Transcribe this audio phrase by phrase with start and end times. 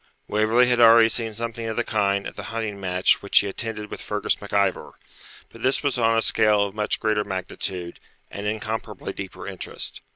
[0.27, 3.91] Waverley had already seen something of the kind at the hunting match which he attended
[3.91, 4.93] with Fergus MacIvor;
[5.51, 7.99] but this was on a scale of much greater magnitude,
[8.31, 10.01] and incomparably deeper interest.